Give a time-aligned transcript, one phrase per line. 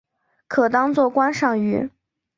[0.47, 1.91] 可当作观赏鱼。